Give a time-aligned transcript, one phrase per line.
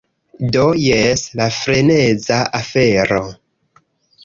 [0.53, 3.23] Do, jes la freneza afero